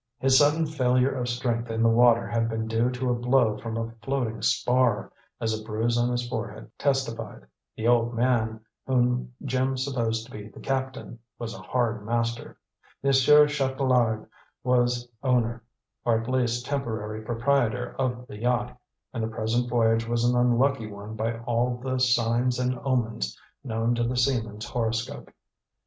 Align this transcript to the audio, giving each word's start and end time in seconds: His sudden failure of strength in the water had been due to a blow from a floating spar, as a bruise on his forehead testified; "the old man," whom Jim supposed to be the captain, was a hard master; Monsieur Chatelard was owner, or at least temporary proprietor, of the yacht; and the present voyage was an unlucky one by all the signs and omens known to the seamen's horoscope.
His 0.17 0.39
sudden 0.39 0.65
failure 0.65 1.11
of 1.11 1.29
strength 1.29 1.69
in 1.69 1.83
the 1.83 1.87
water 1.87 2.25
had 2.27 2.49
been 2.49 2.65
due 2.65 2.89
to 2.89 3.11
a 3.11 3.13
blow 3.13 3.55
from 3.59 3.77
a 3.77 3.93
floating 4.01 4.41
spar, 4.41 5.11
as 5.39 5.53
a 5.53 5.63
bruise 5.63 5.95
on 5.95 6.09
his 6.09 6.27
forehead 6.27 6.71
testified; 6.79 7.45
"the 7.77 7.87
old 7.87 8.15
man," 8.15 8.61
whom 8.87 9.31
Jim 9.45 9.77
supposed 9.77 10.25
to 10.25 10.31
be 10.31 10.47
the 10.49 10.59
captain, 10.59 11.19
was 11.37 11.53
a 11.53 11.59
hard 11.61 12.03
master; 12.03 12.57
Monsieur 13.03 13.45
Chatelard 13.47 14.25
was 14.63 15.07
owner, 15.21 15.63
or 16.03 16.19
at 16.19 16.27
least 16.27 16.65
temporary 16.65 17.21
proprietor, 17.23 17.95
of 17.99 18.25
the 18.25 18.39
yacht; 18.39 18.75
and 19.13 19.21
the 19.23 19.27
present 19.27 19.69
voyage 19.69 20.07
was 20.07 20.23
an 20.25 20.35
unlucky 20.35 20.87
one 20.87 21.15
by 21.15 21.37
all 21.41 21.77
the 21.77 21.99
signs 21.99 22.57
and 22.57 22.75
omens 22.79 23.37
known 23.63 23.93
to 23.93 24.03
the 24.03 24.17
seamen's 24.17 24.65
horoscope. 24.65 25.29